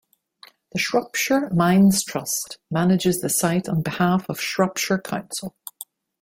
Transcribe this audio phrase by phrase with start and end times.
[0.71, 5.55] The Shropshire Mines Trust manages the site on behalf of Shropshire Council.